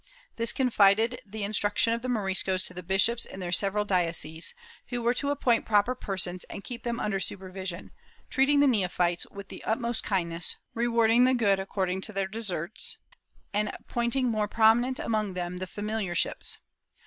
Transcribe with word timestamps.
This 0.35 0.51
confided 0.51 1.21
the 1.27 1.43
instruction 1.43 1.93
of 1.93 2.01
the 2.01 2.07
Moriscos 2.09 2.63
to 2.65 2.73
the 2.73 2.81
bishops 2.81 3.23
in 3.23 3.39
their 3.39 3.51
several 3.51 3.85
dioceses, 3.85 4.55
who 4.87 4.99
were 4.99 5.13
to 5.13 5.29
appoint 5.29 5.63
proper 5.67 5.93
persons 5.93 6.43
and 6.45 6.63
keep 6.63 6.81
them 6.81 6.99
under 6.99 7.19
supervision, 7.19 7.91
treating 8.27 8.61
the 8.61 8.67
neophytes 8.67 9.27
with 9.29 9.49
the 9.49 9.63
ut 9.63 9.79
most 9.79 10.03
kindness, 10.03 10.55
rewarding 10.73 11.25
the 11.25 11.35
good 11.35 11.59
according 11.59 12.01
to 12.01 12.13
their 12.13 12.27
deserts, 12.27 12.97
and 13.53 13.69
appointing 13.79 14.25
the 14.31 14.31
more 14.31 14.47
prominent 14.47 14.97
among 14.97 15.35
them 15.35 15.59
to 15.59 15.67
familiarships. 15.67 16.57